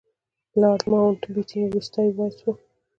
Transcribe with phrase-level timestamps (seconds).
[0.61, 2.55] لارډ ماونټ بیټن وروستی وایسराय و.